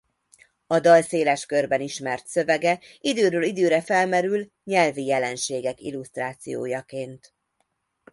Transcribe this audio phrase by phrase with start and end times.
[0.67, 7.33] A dal széles körben ismert szövege időről időre felmerül nyelvi jelenségek illusztrációjaként.